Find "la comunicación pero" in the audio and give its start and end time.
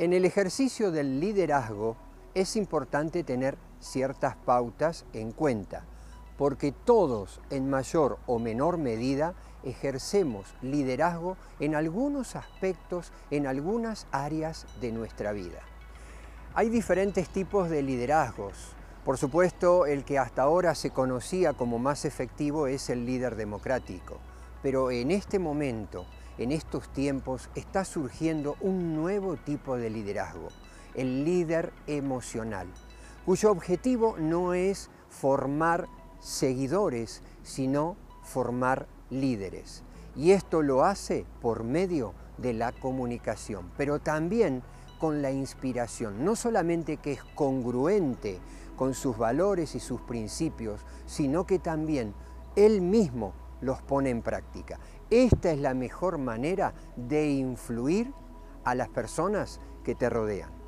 42.54-43.98